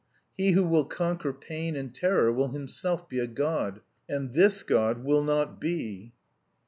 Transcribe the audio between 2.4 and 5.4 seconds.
himself be a god. And this God will